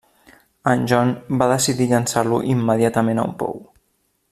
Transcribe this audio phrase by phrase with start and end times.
[0.71, 3.63] En John va decidir llançar-lo immediatament a un pou.